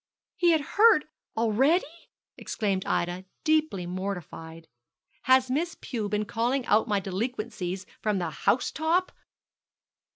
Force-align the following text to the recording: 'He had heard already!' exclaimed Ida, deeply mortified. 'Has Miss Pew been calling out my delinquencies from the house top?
'He 0.35 0.49
had 0.49 0.61
heard 0.61 1.05
already!' 1.37 2.09
exclaimed 2.35 2.87
Ida, 2.87 3.23
deeply 3.43 3.85
mortified. 3.85 4.67
'Has 5.25 5.51
Miss 5.51 5.77
Pew 5.79 6.09
been 6.09 6.25
calling 6.25 6.65
out 6.65 6.87
my 6.87 6.99
delinquencies 6.99 7.85
from 8.01 8.17
the 8.17 8.31
house 8.31 8.71
top? 8.71 9.11